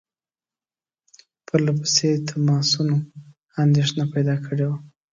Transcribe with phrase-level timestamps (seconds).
[1.45, 2.95] پرله پسې تماسونو
[3.63, 4.77] اندېښنه پیدا کړې وه.